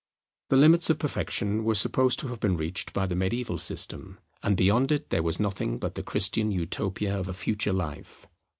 [0.49, 4.57] The limits of perfection were supposed to have been reached by the mediaeval system, and
[4.57, 8.25] beyond it there was nothing but the Christian Utopia of a future life.